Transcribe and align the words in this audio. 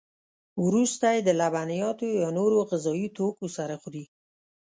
وروسته 0.65 1.05
یې 1.15 1.21
د 1.23 1.29
لبنیاتو 1.41 2.07
یا 2.21 2.29
نورو 2.37 2.57
غذایي 2.69 3.09
توکو 3.17 3.45
سره 3.57 3.75
خوري. 3.81 4.05